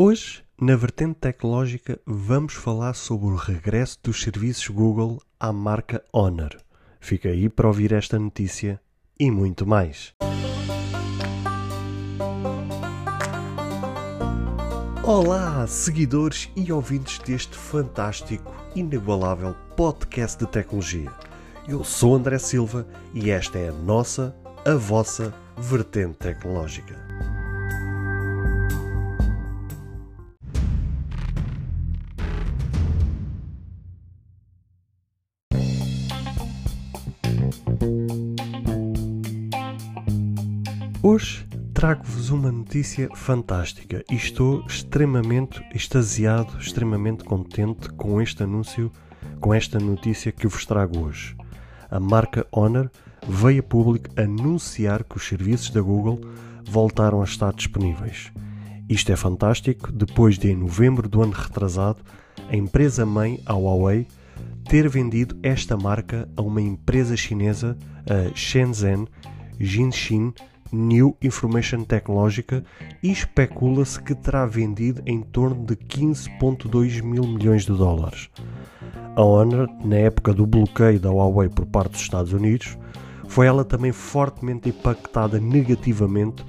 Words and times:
Hoje, 0.00 0.44
na 0.60 0.76
vertente 0.76 1.16
tecnológica, 1.16 1.98
vamos 2.06 2.54
falar 2.54 2.94
sobre 2.94 3.26
o 3.26 3.34
regresso 3.34 3.98
dos 4.00 4.22
serviços 4.22 4.68
Google 4.68 5.20
à 5.40 5.52
marca 5.52 6.04
Honor. 6.12 6.56
Fica 7.00 7.30
aí 7.30 7.48
para 7.48 7.66
ouvir 7.66 7.92
esta 7.92 8.16
notícia 8.16 8.80
e 9.18 9.28
muito 9.28 9.66
mais. 9.66 10.14
Olá, 15.02 15.66
seguidores 15.66 16.48
e 16.54 16.70
ouvintes 16.70 17.18
deste 17.18 17.56
fantástico, 17.56 18.54
inigualável 18.76 19.56
podcast 19.74 20.38
de 20.38 20.48
tecnologia. 20.48 21.12
Eu 21.66 21.82
sou 21.82 22.14
André 22.14 22.38
Silva 22.38 22.86
e 23.12 23.32
esta 23.32 23.58
é 23.58 23.70
a 23.70 23.72
nossa, 23.72 24.32
a 24.64 24.74
vossa 24.74 25.34
vertente 25.56 26.18
tecnológica. 26.18 27.07
Trago-vos 42.28 42.30
uma 42.30 42.52
notícia 42.52 43.08
fantástica 43.14 44.04
e 44.10 44.14
estou 44.14 44.64
extremamente 44.66 45.62
extasiado, 45.74 46.58
extremamente 46.58 47.24
contente 47.24 47.88
com 47.90 48.20
este 48.20 48.42
anúncio, 48.42 48.92
com 49.40 49.54
esta 49.54 49.78
notícia 49.78 50.32
que 50.32 50.46
vos 50.46 50.66
trago 50.66 51.00
hoje. 51.00 51.36
A 51.90 51.98
marca 51.98 52.46
Honor 52.52 52.90
veio 53.26 53.60
a 53.60 53.62
público 53.62 54.10
anunciar 54.20 55.04
que 55.04 55.16
os 55.16 55.26
serviços 55.26 55.70
da 55.70 55.80
Google 55.80 56.20
voltaram 56.64 57.20
a 57.22 57.24
estar 57.24 57.52
disponíveis. 57.52 58.30
Isto 58.88 59.12
é 59.12 59.16
fantástico 59.16 59.90
depois 59.90 60.38
de, 60.38 60.50
em 60.50 60.56
novembro 60.56 61.08
do 61.08 61.22
ano 61.22 61.32
retrasado, 61.32 62.00
a 62.50 62.56
empresa-mãe, 62.56 63.40
a 63.46 63.54
Huawei, 63.54 64.06
ter 64.68 64.88
vendido 64.88 65.38
esta 65.42 65.76
marca 65.76 66.28
a 66.36 66.42
uma 66.42 66.60
empresa 66.60 67.16
chinesa, 67.16 67.76
a 68.06 68.34
Shenzhen 68.34 69.06
Jinshin 69.58 70.32
New 70.72 71.16
Information 71.22 71.84
Technologica 71.84 72.64
e 73.02 73.10
especula-se 73.10 74.02
que 74.02 74.14
terá 74.14 74.46
vendido 74.46 75.02
em 75.06 75.22
torno 75.22 75.64
de 75.64 75.76
15,2 75.76 77.02
mil 77.02 77.24
milhões 77.24 77.64
de 77.64 77.72
dólares. 77.72 78.28
A 79.16 79.22
Honor, 79.22 79.68
na 79.84 79.96
época 79.96 80.32
do 80.32 80.46
bloqueio 80.46 81.00
da 81.00 81.10
Huawei 81.10 81.48
por 81.48 81.66
parte 81.66 81.92
dos 81.92 82.00
Estados 82.00 82.32
Unidos, 82.32 82.78
foi 83.26 83.46
ela 83.46 83.64
também 83.64 83.92
fortemente 83.92 84.68
impactada 84.68 85.40
negativamente 85.40 86.44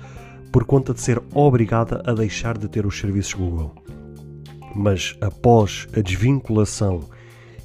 por 0.51 0.65
conta 0.65 0.93
de 0.93 1.01
ser 1.01 1.21
obrigada 1.33 2.01
a 2.05 2.13
deixar 2.13 2.57
de 2.57 2.67
ter 2.67 2.85
os 2.85 2.97
serviços 2.97 3.33
Google. 3.33 3.75
Mas 4.75 5.17
após 5.21 5.87
a 5.95 6.01
desvinculação 6.01 7.01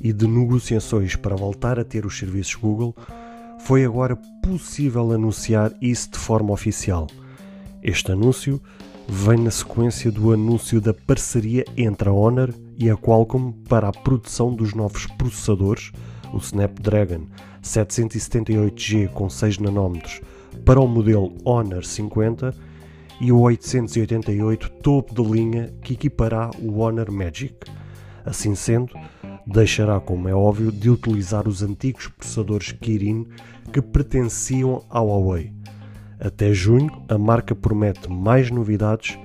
e 0.00 0.12
de 0.12 0.26
negociações 0.26 1.16
para 1.16 1.36
voltar 1.36 1.78
a 1.78 1.84
ter 1.84 2.04
os 2.04 2.18
serviços 2.18 2.54
Google, 2.54 2.94
foi 3.64 3.82
agora 3.82 4.14
possível 4.42 5.10
anunciar 5.10 5.72
isso 5.80 6.10
de 6.10 6.18
forma 6.18 6.52
oficial. 6.52 7.06
Este 7.82 8.12
anúncio 8.12 8.60
vem 9.08 9.38
na 9.38 9.50
sequência 9.50 10.12
do 10.12 10.34
anúncio 10.34 10.82
da 10.82 10.92
parceria 10.92 11.64
entre 11.74 12.10
a 12.10 12.12
Honor 12.12 12.52
e 12.76 12.90
a 12.90 12.96
Qualcomm 12.96 13.52
para 13.66 13.88
a 13.88 13.92
produção 13.92 14.54
dos 14.54 14.74
novos 14.74 15.06
processadores, 15.06 15.92
o 16.30 16.36
Snapdragon 16.36 17.26
778G 17.62 19.08
com 19.08 19.30
6 19.30 19.58
nanómetros 19.58 20.20
para 20.62 20.78
o 20.80 20.86
modelo 20.86 21.34
Honor 21.42 21.86
50 21.86 22.54
e 23.18 23.32
o 23.32 23.40
888 23.40 24.68
topo 24.82 25.14
de 25.14 25.30
linha 25.30 25.72
que 25.80 25.94
equipará 25.94 26.50
o 26.60 26.80
Honor 26.80 27.10
Magic. 27.10 27.54
Assim 28.26 28.54
sendo, 28.54 28.94
deixará, 29.46 30.00
como 30.00 30.28
é 30.28 30.34
óbvio, 30.34 30.72
de 30.72 30.90
utilizar 30.90 31.46
os 31.48 31.62
antigos 31.62 32.08
processadores 32.08 32.72
Kirin 32.72 33.26
que 33.72 33.82
pertenciam 33.82 34.84
à 34.90 35.00
Huawei. 35.00 35.52
Até 36.20 36.54
junho, 36.54 36.90
a 37.08 37.18
marca 37.18 37.54
promete 37.54 38.10
mais 38.10 38.50
novidades 38.50 39.18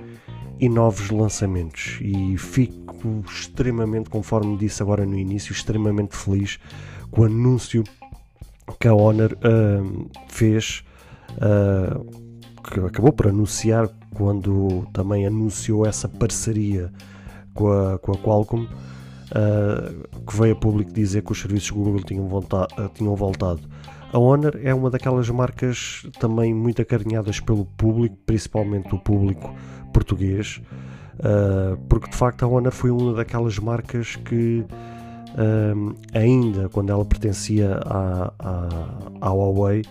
e 0.58 0.68
novos 0.68 1.10
lançamentos 1.10 1.98
e 2.02 2.36
fico 2.36 3.24
extremamente, 3.26 4.10
conforme 4.10 4.58
disse 4.58 4.82
agora 4.82 5.06
no 5.06 5.18
início, 5.18 5.52
extremamente 5.52 6.14
feliz 6.14 6.58
com 7.10 7.22
o 7.22 7.24
anúncio 7.24 7.82
que 8.78 8.86
a 8.86 8.94
Honor 8.94 9.32
uh, 9.32 10.10
fez, 10.28 10.84
uh, 11.32 12.04
que 12.62 12.80
acabou 12.80 13.12
por 13.12 13.28
anunciar 13.28 13.88
quando 14.14 14.86
também 14.92 15.26
anunciou 15.26 15.86
essa 15.86 16.08
parceria 16.08 16.92
com 17.54 17.70
a, 17.70 17.98
com 17.98 18.12
a 18.12 18.18
Qualcomm, 18.18 18.68
uh, 19.30 20.20
que 20.26 20.36
veio 20.36 20.52
a 20.52 20.56
público 20.56 20.92
dizer 20.92 21.22
que 21.22 21.32
os 21.32 21.40
serviços 21.40 21.70
Google 21.70 22.02
tinham, 22.02 22.28
tinham 22.94 23.14
voltado. 23.14 23.60
A 24.12 24.18
Honor 24.18 24.58
é 24.62 24.74
uma 24.74 24.90
daquelas 24.90 25.28
marcas 25.30 26.04
também 26.18 26.52
muito 26.52 26.82
acarinhadas 26.82 27.38
pelo 27.38 27.64
público, 27.64 28.16
principalmente 28.26 28.92
o 28.94 28.98
público 28.98 29.54
português, 29.92 30.60
uh, 31.18 31.76
porque 31.88 32.10
de 32.10 32.16
facto 32.16 32.44
a 32.44 32.48
Honor 32.48 32.72
foi 32.72 32.90
uma 32.90 33.14
daquelas 33.14 33.58
marcas 33.58 34.16
que 34.16 34.64
uh, 34.64 35.94
ainda 36.12 36.68
quando 36.68 36.90
ela 36.90 37.04
pertencia 37.04 37.80
à, 37.84 38.32
à, 38.38 39.28
à 39.28 39.30
Huawei 39.30 39.82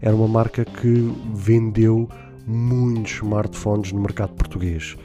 era 0.00 0.14
uma 0.14 0.28
marca 0.28 0.64
que 0.64 1.12
vendeu 1.34 2.08
muitos 2.46 3.12
smartphones 3.12 3.92
no 3.92 4.00
mercado 4.00 4.32
português. 4.34 4.96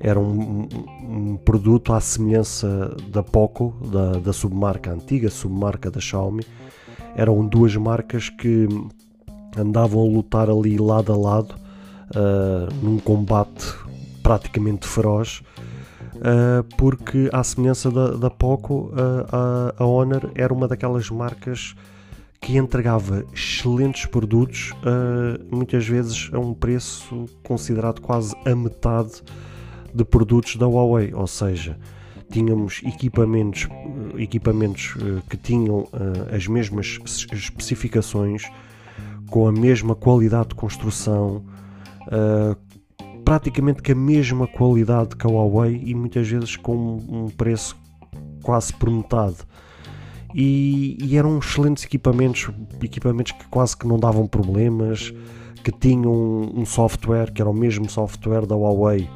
Era 0.00 0.18
um, 0.18 0.66
um, 1.02 1.36
produto 1.36 1.92
à 1.92 2.00
semelhança 2.00 2.96
da 3.10 3.22
Poco, 3.22 3.76
da, 3.92 4.12
da 4.12 4.32
submarca 4.32 4.90
antiga, 4.90 5.28
submarca 5.28 5.90
da 5.90 6.00
Xiaomi, 6.00 6.42
eram 7.14 7.46
duas 7.46 7.76
marcas 7.76 8.30
que 8.30 8.66
andavam 9.56 10.00
a 10.00 10.08
lutar 10.08 10.48
ali 10.48 10.78
lado 10.78 11.12
a 11.12 11.16
lado 11.16 11.54
uh, 12.10 12.74
num 12.82 12.98
combate 12.98 13.74
praticamente 14.22 14.86
feroz. 14.86 15.42
Uh, 16.16 16.62
porque, 16.76 17.30
à 17.32 17.42
semelhança 17.42 17.90
da, 17.90 18.12
da 18.12 18.30
Poco, 18.30 18.92
uh, 18.92 19.26
a, 19.32 19.74
a 19.82 19.86
Honor 19.86 20.30
era 20.34 20.52
uma 20.52 20.68
daquelas 20.68 21.08
marcas 21.10 21.74
que 22.40 22.56
entregava 22.56 23.22
excelentes 23.34 24.06
produtos, 24.06 24.72
muitas 25.52 25.86
vezes 25.86 26.30
a 26.32 26.38
um 26.38 26.54
preço 26.54 27.26
considerado 27.42 28.00
quase 28.00 28.34
a 28.46 28.56
metade 28.56 29.22
de 29.94 30.04
produtos 30.04 30.56
da 30.56 30.66
Huawei, 30.66 31.12
ou 31.14 31.26
seja, 31.26 31.78
tínhamos 32.30 32.80
equipamentos, 32.84 33.68
equipamentos 34.16 34.94
eh, 35.00 35.20
que 35.28 35.36
tinham 35.36 35.88
eh, 35.92 36.36
as 36.36 36.46
mesmas 36.46 36.98
especificações, 37.32 38.44
com 39.28 39.46
a 39.46 39.52
mesma 39.52 39.94
qualidade 39.94 40.50
de 40.50 40.54
construção, 40.54 41.44
eh, 42.10 42.56
praticamente 43.24 43.82
com 43.82 43.92
a 43.92 43.94
mesma 43.94 44.46
qualidade 44.46 45.16
que 45.16 45.26
a 45.26 45.30
Huawei 45.30 45.82
e 45.84 45.94
muitas 45.94 46.28
vezes 46.28 46.56
com 46.56 46.96
um 47.08 47.28
preço 47.28 47.76
quase 48.42 48.72
por 48.72 48.90
metade. 48.90 49.36
E, 50.32 50.96
e, 51.02 51.16
eram 51.16 51.38
excelentes 51.38 51.84
equipamentos, 51.84 52.48
equipamentos 52.80 53.32
que 53.32 53.48
quase 53.48 53.76
que 53.76 53.84
não 53.84 53.98
davam 53.98 54.28
problemas, 54.28 55.12
que 55.64 55.72
tinham 55.72 56.12
um 56.54 56.64
software 56.64 57.32
que 57.32 57.42
era 57.42 57.50
o 57.50 57.54
mesmo 57.54 57.90
software 57.90 58.46
da 58.46 58.54
Huawei 58.54 59.08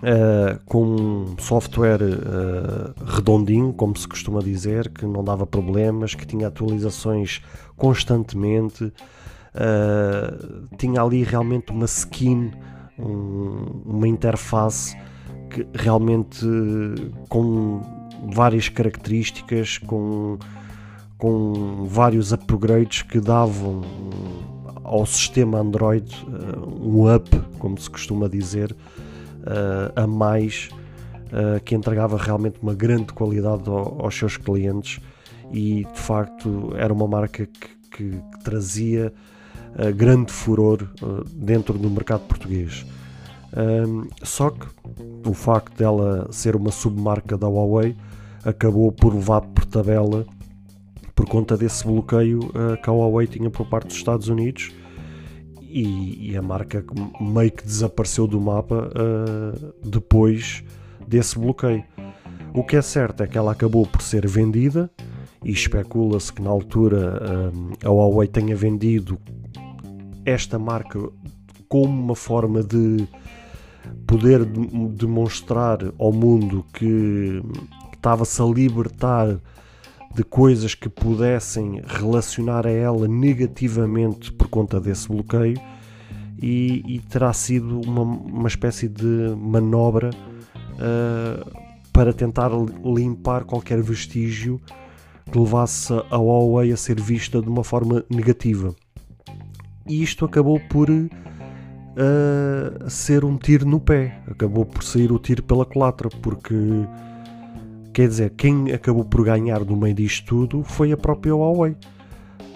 Uh, 0.00 0.58
com 0.64 0.82
um 0.82 1.34
software 1.38 2.00
uh, 2.00 2.94
redondinho, 3.04 3.70
como 3.74 3.94
se 3.94 4.08
costuma 4.08 4.40
dizer, 4.40 4.88
que 4.88 5.04
não 5.04 5.22
dava 5.22 5.46
problemas, 5.46 6.14
que 6.14 6.26
tinha 6.26 6.48
atualizações 6.48 7.42
constantemente, 7.76 8.84
uh, 8.84 10.76
tinha 10.78 11.02
ali 11.02 11.22
realmente 11.22 11.70
uma 11.70 11.84
skin, 11.84 12.50
um, 12.98 13.82
uma 13.84 14.08
interface 14.08 14.96
que 15.50 15.66
realmente 15.74 16.46
com 17.28 17.82
várias 18.32 18.70
características, 18.70 19.76
com, 19.76 20.38
com 21.18 21.86
vários 21.86 22.32
upgrades 22.32 23.02
que 23.02 23.20
davam 23.20 23.82
ao 24.82 25.04
sistema 25.04 25.58
Android 25.58 26.26
um 26.80 27.14
up, 27.14 27.28
como 27.58 27.78
se 27.78 27.90
costuma 27.90 28.28
dizer 28.28 28.74
a 29.96 30.06
mais 30.06 30.68
uh, 31.26 31.60
que 31.64 31.74
entregava 31.74 32.16
realmente 32.16 32.58
uma 32.62 32.74
grande 32.74 33.12
qualidade 33.12 33.68
ao, 33.68 34.04
aos 34.04 34.14
seus 34.14 34.36
clientes 34.36 35.00
e 35.52 35.84
de 35.84 35.98
facto 35.98 36.72
era 36.76 36.92
uma 36.92 37.06
marca 37.06 37.46
que, 37.46 37.68
que, 37.90 38.10
que 38.10 38.44
trazia 38.44 39.12
uh, 39.74 39.94
grande 39.94 40.32
furor 40.32 40.88
dentro 41.32 41.78
do 41.78 41.90
mercado 41.90 42.20
português. 42.20 42.84
Um, 43.56 44.08
só 44.22 44.50
que 44.50 44.64
o 45.26 45.34
facto 45.34 45.76
dela 45.76 46.28
ser 46.30 46.54
uma 46.54 46.70
submarca 46.70 47.36
da 47.36 47.48
Huawei 47.48 47.96
acabou 48.44 48.92
por 48.92 49.12
levar 49.12 49.40
por 49.40 49.64
tabela 49.64 50.24
por 51.16 51.28
conta 51.28 51.56
desse 51.56 51.84
bloqueio 51.84 52.38
uh, 52.38 52.80
que 52.80 52.88
a 52.88 52.92
Huawei 52.92 53.26
tinha 53.26 53.50
por 53.50 53.66
parte 53.68 53.88
dos 53.88 53.96
Estados 53.96 54.28
Unidos 54.28 54.72
e, 55.70 56.30
e, 56.30 56.36
a 56.36 56.42
marca 56.42 56.84
meio 57.20 57.50
que 57.50 57.64
desapareceu 57.64 58.26
do 58.26 58.40
mapa 58.40 58.90
uh, 58.90 59.88
depois 59.88 60.64
desse 61.06 61.38
bloqueio. 61.38 61.84
O 62.52 62.64
que 62.64 62.76
é 62.76 62.82
certo 62.82 63.22
é 63.22 63.26
que 63.26 63.38
ela 63.38 63.52
acabou 63.52 63.86
por 63.86 64.02
ser 64.02 64.26
vendida 64.26 64.90
e 65.44 65.52
especula-se 65.52 66.32
que 66.32 66.42
na 66.42 66.50
altura 66.50 67.52
uh, 67.52 67.86
a 67.86 67.90
Huawei 67.90 68.28
tenha 68.28 68.56
vendido 68.56 69.18
esta 70.24 70.58
marca 70.58 70.98
como 71.68 71.88
uma 71.88 72.16
forma 72.16 72.62
de 72.62 73.06
poder 74.06 74.44
demonstrar 74.44 75.78
ao 75.98 76.12
mundo 76.12 76.64
que 76.72 77.40
estava-se 77.94 78.42
a 78.42 78.44
libertar 78.44 79.38
de 80.14 80.24
coisas 80.24 80.74
que 80.74 80.88
pudessem 80.88 81.80
relacionar 81.86 82.66
a 82.66 82.70
ela 82.70 83.06
negativamente 83.06 84.32
por 84.32 84.48
conta 84.48 84.80
desse 84.80 85.08
bloqueio 85.08 85.60
e, 86.42 86.82
e 86.86 86.98
terá 87.00 87.32
sido 87.32 87.80
uma, 87.80 88.02
uma 88.02 88.48
espécie 88.48 88.88
de 88.88 89.34
manobra 89.36 90.10
uh, 90.10 91.60
para 91.92 92.12
tentar 92.12 92.50
limpar 92.84 93.44
qualquer 93.44 93.80
vestígio 93.82 94.60
que 95.30 95.38
levasse 95.38 95.92
a 95.92 96.16
Huawei 96.16 96.72
a 96.72 96.76
ser 96.76 97.00
vista 97.00 97.40
de 97.40 97.48
uma 97.48 97.62
forma 97.62 98.04
negativa. 98.10 98.74
E 99.86 100.02
isto 100.02 100.24
acabou 100.24 100.58
por 100.58 100.90
uh, 100.90 101.10
ser 102.88 103.24
um 103.24 103.36
tiro 103.36 103.66
no 103.66 103.78
pé, 103.78 104.20
acabou 104.26 104.64
por 104.64 104.82
sair 104.82 105.12
o 105.12 105.18
tiro 105.18 105.42
pela 105.42 105.64
culatra, 105.64 106.08
porque 106.08 106.54
Quer 107.92 108.08
dizer, 108.08 108.30
quem 108.30 108.72
acabou 108.72 109.04
por 109.04 109.24
ganhar 109.24 109.64
no 109.64 109.76
meio 109.76 109.94
disto 109.94 110.26
tudo 110.26 110.62
foi 110.62 110.92
a 110.92 110.96
própria 110.96 111.34
Huawei. 111.34 111.76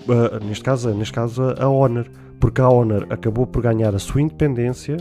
Uh, 0.06 0.44
neste, 0.44 0.62
caso, 0.62 0.90
neste 0.94 1.12
caso, 1.12 1.42
a 1.58 1.68
Honor. 1.68 2.06
Porque 2.38 2.60
a 2.60 2.68
Honor 2.68 3.06
acabou 3.10 3.46
por 3.46 3.62
ganhar 3.62 3.94
a 3.94 3.98
sua 3.98 4.20
independência, 4.20 4.98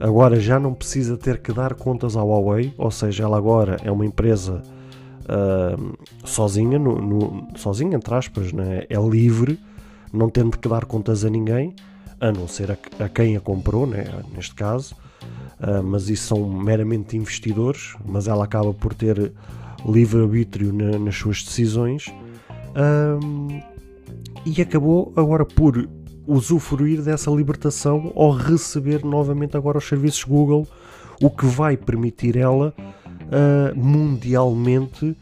agora 0.00 0.40
já 0.40 0.58
não 0.58 0.74
precisa 0.74 1.16
ter 1.16 1.38
que 1.38 1.52
dar 1.52 1.74
contas 1.74 2.16
à 2.16 2.22
Huawei, 2.22 2.74
ou 2.76 2.90
seja, 2.90 3.24
ela 3.24 3.38
agora 3.38 3.76
é 3.84 3.90
uma 3.90 4.04
empresa 4.04 4.62
uh, 5.26 5.96
sozinha, 6.24 6.78
no, 6.78 7.00
no, 7.00 7.48
sozinha 7.56 7.96
entre 7.96 8.14
aspas, 8.14 8.52
né? 8.52 8.84
é 8.88 8.98
livre, 8.98 9.60
não 10.12 10.28
tendo 10.28 10.58
que 10.58 10.68
dar 10.68 10.84
contas 10.86 11.24
a 11.24 11.30
ninguém, 11.30 11.74
a 12.20 12.32
não 12.32 12.48
ser 12.48 12.72
a, 12.72 13.04
a 13.04 13.08
quem 13.08 13.36
a 13.36 13.40
comprou, 13.40 13.86
né? 13.86 14.04
neste 14.34 14.54
caso. 14.54 14.96
Uh, 15.60 15.82
mas 15.82 16.10
isso 16.10 16.28
são 16.28 16.48
meramente 16.48 17.16
investidores, 17.16 17.94
mas 18.04 18.28
ela 18.28 18.44
acaba 18.44 18.74
por 18.74 18.92
ter 18.92 19.32
livre-arbítrio 19.86 20.72
na, 20.72 20.98
nas 20.98 21.16
suas 21.16 21.42
decisões. 21.42 22.08
Uh, 22.76 23.62
e 24.44 24.60
acabou 24.60 25.12
agora 25.16 25.46
por 25.46 25.88
usufruir 26.26 27.00
dessa 27.00 27.30
libertação 27.30 28.12
ao 28.14 28.32
receber 28.32 29.04
novamente 29.04 29.56
agora 29.56 29.78
os 29.78 29.88
serviços 29.88 30.24
Google, 30.24 30.68
o 31.22 31.30
que 31.30 31.46
vai 31.46 31.76
permitir 31.76 32.36
ela 32.36 32.74
uh, 32.76 33.78
mundialmente 33.78 35.16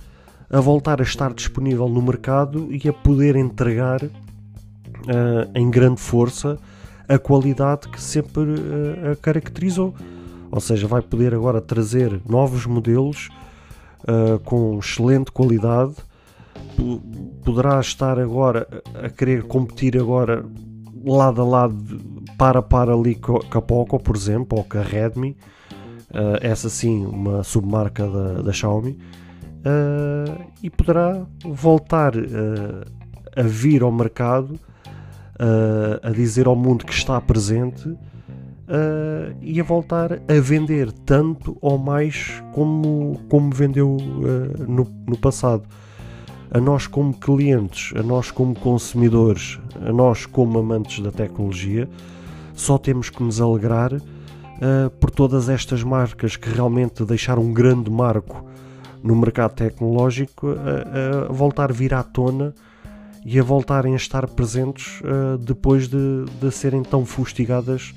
a 0.50 0.60
voltar 0.60 1.00
a 1.00 1.04
estar 1.04 1.32
disponível 1.32 1.88
no 1.88 2.02
mercado 2.02 2.68
e 2.70 2.88
a 2.88 2.92
poder 2.92 3.36
entregar 3.36 4.00
em 5.54 5.70
grande 5.70 6.00
força 6.00 6.58
a 7.08 7.18
qualidade 7.18 7.88
que 7.88 8.00
sempre 8.00 8.42
a 9.12 9.16
caracterizou. 9.16 9.94
Ou 10.50 10.60
seja, 10.60 10.86
vai 10.86 11.02
poder 11.02 11.34
agora 11.34 11.60
trazer 11.60 12.20
novos 12.28 12.64
modelos 12.64 13.28
uh, 14.04 14.38
com 14.44 14.78
excelente 14.78 15.32
qualidade, 15.32 15.94
poderá 17.44 17.80
estar 17.80 18.18
agora 18.20 18.66
a 19.02 19.08
querer 19.08 19.42
competir 19.44 19.98
agora 19.98 20.44
lado 21.04 21.42
a 21.42 21.44
lado, 21.44 21.76
para 22.38 22.62
para 22.62 22.94
ali 22.94 23.16
com 23.16 23.36
a 23.36 23.60
Poco, 23.60 23.98
por 23.98 24.14
exemplo, 24.14 24.58
ou 24.58 24.64
com 24.64 24.78
a 24.78 24.82
Redmi, 24.82 25.36
uh, 26.10 26.38
essa 26.40 26.68
sim, 26.68 27.04
uma 27.04 27.42
submarca 27.42 28.08
da, 28.08 28.42
da 28.42 28.52
Xiaomi, 28.52 28.92
uh, 28.92 30.44
e 30.62 30.70
poderá 30.70 31.26
voltar 31.44 32.12
a 33.36 33.42
vir 33.42 33.82
ao 33.82 33.90
mercado 33.90 34.58
a 36.02 36.10
dizer 36.10 36.46
ao 36.46 36.54
mundo 36.54 36.84
que 36.84 36.92
está 36.92 37.20
presente 37.20 37.88
uh, 37.88 39.36
e 39.40 39.60
a 39.60 39.64
voltar 39.64 40.12
a 40.12 40.40
vender 40.40 40.92
tanto 40.92 41.56
ou 41.60 41.78
mais 41.78 42.42
como, 42.52 43.20
como 43.28 43.50
vendeu 43.50 43.96
uh, 43.96 44.70
no, 44.70 44.86
no 45.06 45.16
passado. 45.16 45.64
A 46.50 46.60
nós, 46.60 46.86
como 46.86 47.12
clientes, 47.12 47.92
a 47.98 48.02
nós, 48.02 48.30
como 48.30 48.54
consumidores, 48.54 49.58
a 49.84 49.92
nós, 49.92 50.24
como 50.24 50.58
amantes 50.58 51.00
da 51.00 51.10
tecnologia, 51.10 51.88
só 52.54 52.78
temos 52.78 53.10
que 53.10 53.22
nos 53.22 53.40
alegrar 53.40 53.92
uh, 53.92 54.90
por 55.00 55.10
todas 55.10 55.48
estas 55.48 55.82
marcas 55.82 56.36
que 56.36 56.48
realmente 56.48 57.04
deixaram 57.04 57.42
um 57.42 57.52
grande 57.52 57.90
marco 57.90 58.44
no 59.02 59.14
mercado 59.16 59.54
tecnológico 59.54 60.48
a, 60.48 61.30
voltar 61.30 61.70
a 61.70 61.74
vir 61.74 61.92
à 61.92 62.02
tona 62.02 62.54
e 63.24 63.38
a 63.38 63.42
voltarem 63.42 63.94
a 63.94 63.96
estar 63.96 64.28
presentes 64.28 65.00
uh, 65.00 65.38
depois 65.38 65.88
de, 65.88 66.24
de 66.40 66.50
serem 66.50 66.82
tão 66.82 67.06
fustigadas 67.06 67.94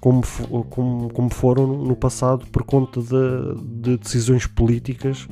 como, 0.00 0.22
como, 0.68 1.10
como 1.10 1.30
foram 1.32 1.66
no 1.66 1.96
passado 1.96 2.46
por 2.48 2.62
conta 2.62 3.00
de, 3.00 3.82
de 3.82 3.96
decisões 3.96 4.46
políticas, 4.46 5.26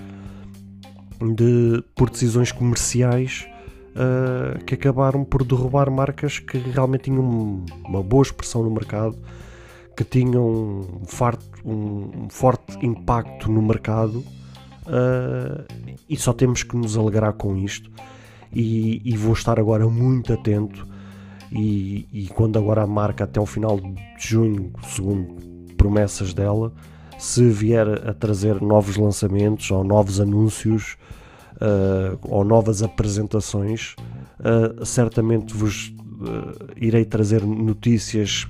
de, 1.20 1.84
por 1.94 2.08
decisões 2.08 2.50
comerciais 2.50 3.46
uh, 3.90 4.64
que 4.64 4.74
acabaram 4.74 5.24
por 5.24 5.44
derrubar 5.44 5.90
marcas 5.90 6.38
que 6.38 6.58
realmente 6.58 7.04
tinham 7.04 7.64
uma 7.84 8.02
boa 8.02 8.22
expressão 8.22 8.62
no 8.62 8.70
mercado, 8.70 9.16
que 9.96 10.04
tinham 10.04 10.48
um, 10.48 11.04
farto, 11.06 11.44
um, 11.64 12.28
forte 12.30 12.84
impacto 12.84 13.50
no 13.50 13.62
mercado 13.62 14.24
uh, 14.86 15.64
e 16.08 16.16
só 16.16 16.32
temos 16.32 16.62
que 16.62 16.76
nos 16.76 16.96
alegrar 16.96 17.34
com 17.34 17.56
isto. 17.56 17.90
E, 18.52 19.00
e 19.04 19.16
vou 19.16 19.32
estar 19.32 19.58
agora 19.58 19.88
muito 19.88 20.32
atento. 20.32 20.86
E, 21.50 22.08
e 22.12 22.28
quando 22.28 22.58
agora 22.58 22.82
a 22.82 22.86
marca 22.86 23.24
até 23.24 23.40
o 23.40 23.46
final 23.46 23.78
de 23.78 23.94
junho, 24.18 24.72
segundo 24.88 25.34
promessas 25.76 26.32
dela, 26.32 26.72
se 27.18 27.48
vier 27.48 27.86
a 28.08 28.12
trazer 28.12 28.60
novos 28.60 28.96
lançamentos 28.96 29.70
ou 29.70 29.84
novos 29.84 30.20
anúncios 30.20 30.96
uh, 31.54 32.18
ou 32.22 32.44
novas 32.44 32.82
apresentações, 32.82 33.94
uh, 34.40 34.84
certamente 34.84 35.54
vos 35.54 35.88
uh, 35.88 36.72
irei 36.76 37.04
trazer 37.04 37.44
notícias 37.44 38.48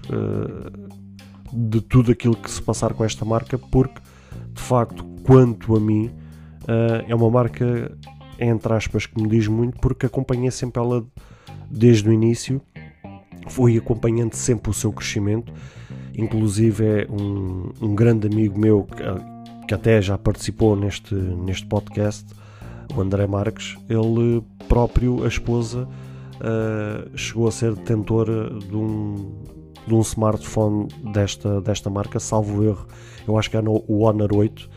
de 1.52 1.81
tudo 1.82 2.12
aquilo 2.12 2.34
que 2.34 2.50
se 2.50 2.62
passar 2.62 2.94
com 2.94 3.04
esta 3.04 3.25
marca, 3.26 3.58
porque 3.58 4.00
de 4.54 4.62
facto, 4.62 5.04
quanto 5.22 5.76
a 5.76 5.81
mim, 5.81 6.10
é 7.06 7.14
uma 7.14 7.30
marca 7.30 7.94
entre 8.39 8.73
aspas 8.73 9.07
que 9.07 9.21
me 9.21 9.29
diz 9.29 9.47
muito, 9.47 9.79
porque 9.81 10.07
acompanhei 10.07 10.51
sempre 10.51 10.83
ela 10.83 11.05
desde 11.71 12.09
o 12.09 12.12
início 12.12 12.61
fui 13.49 13.77
acompanhando 13.77 14.35
sempre 14.35 14.71
o 14.71 14.75
seu 14.75 14.93
crescimento. 14.93 15.53
Inclusive 16.17 16.85
é 16.85 17.07
um, 17.11 17.71
um 17.81 17.95
grande 17.95 18.27
amigo 18.27 18.59
meu 18.59 18.85
que, 18.85 19.67
que, 19.67 19.75
até 19.75 20.01
já 20.01 20.19
participou 20.19 20.77
neste, 20.77 21.15
neste 21.15 21.67
podcast, 21.67 22.27
o 22.95 23.01
André 23.01 23.27
Marques. 23.27 23.77
Ele 23.89 24.43
próprio, 24.69 25.25
a 25.25 25.29
esposa, 25.29 25.89
uh, 26.37 27.17
chegou 27.17 27.49
a 27.49 27.53
ser 27.53 27.75
detentora 27.75 28.51
de 28.51 28.77
um, 28.77 29.43
de 29.87 29.95
um 29.95 30.01
smartphone 30.01 30.89
desta, 31.12 31.61
desta 31.61 31.89
marca, 31.89 32.21
salvo 32.21 32.62
erro. 32.65 32.87
Eu 33.27 33.39
acho 33.39 33.51
que 33.51 33.57
era 33.57 33.71
o 33.71 34.01
Honor 34.01 34.35
8. 34.35 34.69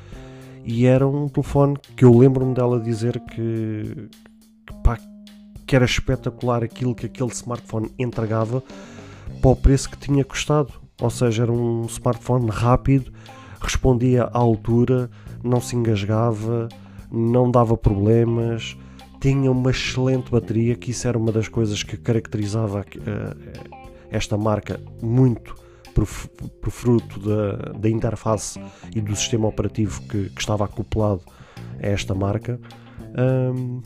E 0.65 0.87
era 0.87 1.07
um 1.07 1.29
telefone 1.29 1.77
que 1.95 2.03
eu 2.03 2.17
lembro-me 2.17 2.55
dela 2.55 2.79
dizer 2.79 3.19
que, 3.19 4.09
que 4.65 4.73
pá, 4.83 4.97
que 5.65 5.75
era 5.75 5.85
espetacular 5.85 6.63
aquilo 6.63 6.95
que 6.95 7.05
aquele 7.05 7.29
smartphone 7.29 7.91
entregava 7.99 8.63
para 9.41 9.51
o 9.51 9.55
preço 9.55 9.91
que 9.91 9.97
tinha 9.97 10.25
custado. 10.25 10.73
Ou 10.99 11.09
seja, 11.11 11.43
era 11.43 11.51
um 11.51 11.85
smartphone 11.85 12.49
rápido, 12.49 13.13
respondia 13.61 14.23
à 14.23 14.39
altura, 14.39 15.09
não 15.43 15.61
se 15.61 15.75
engasgava, 15.75 16.67
não 17.11 17.51
dava 17.51 17.77
problemas, 17.77 18.75
tinha 19.19 19.51
uma 19.51 19.69
excelente 19.69 20.31
bateria, 20.31 20.75
que 20.75 20.89
isso 20.91 21.07
era 21.07 21.17
uma 21.17 21.31
das 21.31 21.47
coisas 21.47 21.83
que 21.83 21.95
caracterizava 21.95 22.79
uh, 22.79 23.69
esta 24.09 24.35
marca 24.35 24.79
muito 25.01 25.64
por, 25.95 26.71
fruto 26.71 27.19
da, 27.19 27.71
da, 27.79 27.89
interface 27.89 28.59
e 28.93 28.99
do 28.99 29.15
sistema 29.15 29.47
operativo 29.47 30.01
que, 30.03 30.29
que 30.29 30.41
estava 30.41 30.65
acoplado 30.65 31.21
a 31.81 31.87
esta 31.87 32.13
marca. 32.13 32.59
Um, 33.17 33.81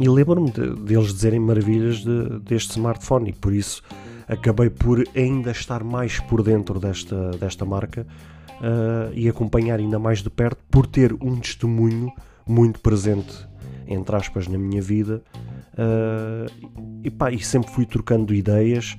e 0.00 0.08
lembro-me 0.08 0.50
deles 0.50 1.08
de 1.08 1.14
dizerem 1.14 1.38
maravilhas 1.38 1.98
de, 1.98 2.40
deste 2.40 2.72
smartphone 2.72 3.30
e 3.30 3.32
por 3.34 3.52
isso 3.52 3.82
acabei 4.26 4.70
por 4.70 5.04
ainda 5.14 5.50
estar 5.50 5.84
mais 5.84 6.18
por 6.20 6.42
dentro 6.42 6.80
desta, 6.80 7.32
desta 7.32 7.66
marca 7.66 8.06
uh, 8.54 9.12
e 9.12 9.28
acompanhar 9.28 9.78
ainda 9.78 9.98
mais 9.98 10.22
de 10.22 10.30
perto 10.30 10.64
por 10.70 10.86
ter 10.86 11.12
um 11.20 11.36
testemunho 11.36 12.10
muito 12.46 12.80
presente, 12.80 13.46
entre 13.86 14.16
aspas, 14.16 14.48
na 14.48 14.56
minha 14.56 14.80
vida 14.80 15.22
uh, 15.74 16.50
e, 17.02 17.10
pá, 17.10 17.30
e 17.30 17.38
sempre 17.38 17.70
fui 17.70 17.84
trocando 17.84 18.34
ideias. 18.34 18.96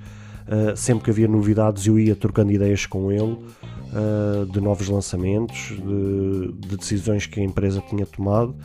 Uh, 0.48 0.78
sempre 0.78 1.06
que 1.06 1.10
havia 1.10 1.28
novidades, 1.28 1.88
eu 1.88 1.98
ia 1.98 2.16
trocando 2.16 2.52
ideias 2.52 2.86
com 2.86 3.12
ele 3.12 3.34
uh, 3.34 4.46
de 4.46 4.62
novos 4.62 4.88
lançamentos, 4.88 5.70
de, 5.70 6.52
de, 6.54 6.78
decisões 6.78 7.26
que 7.26 7.40
a 7.40 7.44
empresa 7.44 7.82
tinha 7.82 8.06
tomado. 8.06 8.56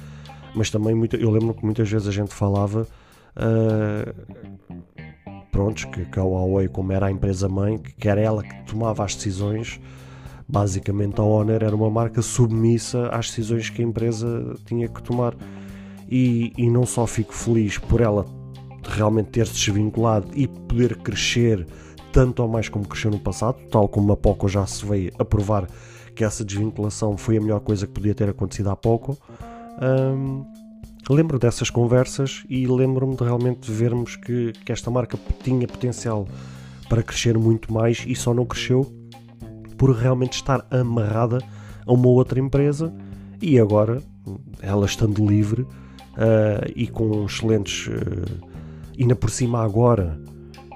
Mas 0.55 0.69
também, 0.69 0.95
muito, 0.95 1.17
eu 1.17 1.31
lembro 1.31 1.55
que 1.55 1.65
muitas 1.65 1.89
vezes 1.91 2.07
a 2.07 2.13
gente 2.13 2.35
falava. 2.35 2.87
Uh, 3.35 4.15
prontos, 5.51 5.85
que, 5.85 6.05
que 6.05 6.19
a 6.19 6.23
Huawei, 6.23 6.69
como 6.69 6.93
era 6.93 7.07
a 7.07 7.11
empresa 7.11 7.49
mãe, 7.49 7.79
que 7.79 8.09
era 8.09 8.21
ela 8.21 8.43
que 8.43 8.63
tomava 8.65 9.05
as 9.05 9.15
decisões, 9.15 9.81
basicamente 10.49 11.21
a 11.21 11.25
Honor 11.25 11.63
era 11.63 11.75
uma 11.75 11.91
marca 11.91 12.23
submissa 12.23 13.09
às 13.09 13.29
decisões 13.29 13.69
que 13.69 13.83
a 13.83 13.85
empresa 13.85 14.55
tinha 14.65 14.89
que 14.89 15.03
tomar. 15.03 15.35
E, 16.09 16.53
e 16.59 16.69
não 16.69 16.85
só 16.85 17.07
fico 17.07 17.33
feliz 17.33 17.79
por 17.79 18.01
ela 18.01 18.27
realmente 18.83 19.31
ter-se 19.31 19.55
desvinculado 19.55 20.29
e 20.35 20.47
poder 20.47 20.97
crescer 20.99 21.67
tanto 22.13 22.43
ou 22.43 22.49
mais 22.49 22.69
como 22.69 22.87
cresceu 22.87 23.11
no 23.11 23.19
passado, 23.19 23.59
tal 23.71 23.89
como 23.89 24.13
a 24.13 24.17
Poco 24.17 24.49
já 24.49 24.67
se 24.67 24.85
veio 24.85 25.13
a 25.19 25.25
provar 25.25 25.67
que 26.15 26.25
essa 26.25 26.45
desvinculação 26.45 27.17
foi 27.17 27.37
a 27.37 27.41
melhor 27.41 27.61
coisa 27.61 27.87
que 27.87 27.93
podia 27.93 28.15
ter 28.15 28.29
acontecido 28.29 28.71
há 28.71 28.77
pouco. 28.77 29.17
Um, 29.81 30.45
lembro 31.09 31.39
dessas 31.39 31.71
conversas 31.71 32.45
e 32.49 32.67
lembro-me 32.67 33.17
de 33.17 33.25
realmente 33.25 33.71
vermos 33.71 34.17
que, 34.17 34.53
que 34.65 34.73
esta 34.73 34.91
marca 34.91 35.19
tinha 35.43 35.67
potencial 35.67 36.27
para 36.89 37.03
crescer 37.03 37.39
muito 37.39 37.73
mais 37.73 38.05
e 38.07 38.15
só 38.15 38.35
não 38.35 38.45
cresceu 38.45 38.85
por 39.79 39.93
realmente 39.93 40.35
estar 40.35 40.67
amarrada 40.71 41.39
a 41.87 41.93
uma 41.93 42.09
outra 42.09 42.39
empresa 42.41 42.93
e 43.41 43.59
agora, 43.59 44.03
ela 44.61 44.85
estando 44.85 45.27
livre 45.27 45.63
uh, 45.63 46.71
e 46.77 46.87
com 46.87 47.25
excelentes. 47.25 47.87
Uh, 47.87 48.50
ainda 48.99 49.15
por 49.15 49.31
cima, 49.31 49.63
agora 49.63 50.21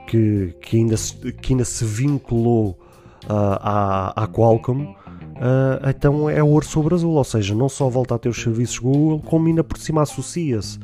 que, 0.07 0.55
que, 0.61 0.77
ainda, 0.77 0.97
se, 0.97 1.15
que 1.33 1.53
ainda 1.53 1.65
se 1.65 1.85
vinculou 1.85 2.79
uh, 3.25 3.59
à, 3.61 4.25
à 4.25 4.27
Qualcomm, 4.27 4.85
uh, 4.85 5.89
então 5.89 6.29
é 6.29 6.43
ouro 6.43 6.65
sobre 6.65 6.95
azul, 6.95 7.15
ou 7.15 7.25
seja, 7.25 7.55
não 7.55 7.69
só 7.69 7.89
volta 7.89 8.15
a 8.15 8.19
ter 8.19 8.29
os 8.29 8.41
serviços 8.41 8.79
Google, 8.79 9.21
como 9.21 9.49
ainda 9.49 9.65
por 9.65 9.79
cima 9.79 10.03
associa-se 10.03 10.79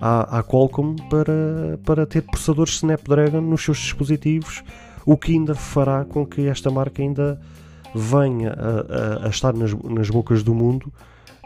à, 0.00 0.38
à 0.38 0.42
Qualcomm 0.42 0.96
para, 1.08 1.78
para 1.84 2.06
ter 2.06 2.22
processadores 2.22 2.74
Snapdragon 2.74 3.40
nos 3.40 3.62
seus 3.62 3.78
dispositivos, 3.78 4.62
o 5.04 5.16
que 5.16 5.32
ainda 5.32 5.54
fará 5.54 6.04
com 6.04 6.26
que 6.26 6.46
esta 6.48 6.70
marca 6.70 7.02
ainda 7.02 7.40
venha 7.94 8.52
a, 8.52 9.24
a, 9.24 9.26
a 9.26 9.28
estar 9.28 9.54
nas, 9.54 9.72
nas 9.72 10.10
bocas 10.10 10.42
do 10.42 10.54
mundo 10.54 10.92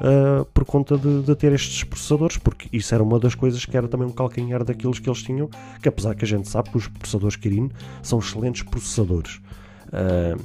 uh, 0.01 0.45
por 0.47 0.65
conta 0.65 0.97
de, 0.97 1.23
de, 1.23 1.35
ter 1.37 1.53
estes 1.53 1.85
processadores, 1.85 2.37
porque 2.37 2.69
isso 2.73 2.95
era 2.95 3.03
uma 3.03 3.19
das 3.19 3.35
coisas 3.35 3.65
que 3.65 3.77
era 3.77 3.89
também 3.89 4.09
um 4.09 4.13
calcanhar 4.13 4.65
daqueles 4.65 4.99
que 4.99 5.09
eles 5.09 5.23
tinham, 5.23 5.49
que 5.81 5.89
apesar 5.89 6.15
que 6.15 6.25
a 6.25 6.29
gente 6.29 6.49
sabe 6.49 6.71
que 6.71 6.79
os 6.79 6.89
processadores 6.89 7.37
Kirin 7.37 7.71
são 8.03 8.19
excelentes 8.19 8.63
processadores. 8.63 9.41
Uh, 9.87 10.39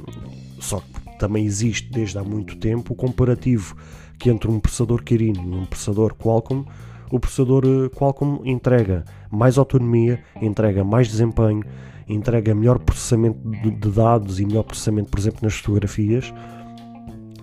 só 0.60 0.80
que 0.80 1.18
também 1.20 1.46
existe 1.46 1.92
desde 1.92 2.18
há 2.18 2.24
muito 2.24 2.58
tempo 2.58 2.94
o 2.94 2.96
comparativo 2.96 3.76
que 4.18 4.30
entre 4.30 4.50
um 4.50 4.60
processador 4.60 5.04
Kirin 5.04 5.34
e 5.34 5.56
um 5.56 5.66
processador 5.66 6.16
Qualcomm, 6.16 6.66
o 7.12 7.20
processador 7.20 7.64
eh, 7.66 7.90
Qualcomm 7.90 8.42
entrega 8.46 9.06
mais 9.30 9.58
autonomia, 9.58 10.24
entrega 10.42 10.84
mais 10.84 11.08
desempenho, 11.08 11.64
entrega 12.08 12.56
melhor 12.56 12.80
processamento 12.80 13.38
de 13.50 13.92
dados 13.92 14.40
e 14.40 14.46
melhor 14.46 14.64
processamento, 14.64 15.10
por 15.10 15.20
exemplo, 15.20 15.40
nas 15.44 15.56
fotografias, 15.56 16.34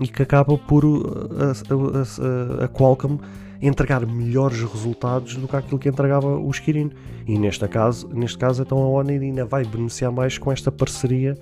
e 0.03 0.09
que 0.09 0.23
acaba 0.23 0.57
por 0.59 0.85
eh, 0.85 1.45
a, 1.71 2.63
a, 2.63 2.65
a 2.65 2.69
Qualcomm 2.69 3.19
entregar 3.61 4.05
melhores 4.05 4.61
resultados 4.61 5.37
do 5.37 5.47
que 5.47 5.55
aquilo 5.55 5.79
que 5.79 5.89
entregava 5.89 6.37
o 6.37 6.51
Kirin. 6.51 6.91
E 7.27 7.39
neste 7.39 7.67
caso, 7.69 8.09
neste 8.09 8.37
caso 8.37 8.63
então 8.63 8.79
a 8.79 8.87
Honor 8.89 9.21
ainda 9.21 9.45
vai 9.45 9.65
beneficiar 9.65 10.11
mais 10.11 10.37
com 10.37 10.51
esta 10.51 10.73
parceria 10.73 11.39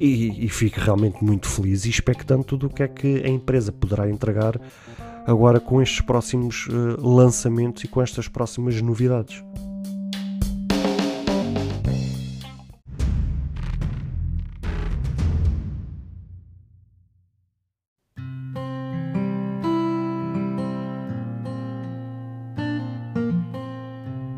e, 0.00 0.44
e 0.44 0.48
fico 0.48 0.80
realmente 0.80 1.22
muito 1.22 1.48
feliz 1.48 1.84
e 1.84 1.90
expectante 1.90 2.56
do 2.56 2.68
que 2.68 2.82
é 2.82 2.88
que 2.88 3.22
a 3.24 3.28
empresa 3.28 3.70
poderá 3.70 4.10
entregar 4.10 4.60
agora 5.26 5.60
com 5.60 5.80
estes 5.80 6.00
próximos 6.00 6.66
uh, 6.66 7.00
lançamentos 7.00 7.84
e 7.84 7.88
com 7.88 8.02
estas 8.02 8.26
próximas 8.26 8.80
novidades. 8.82 9.42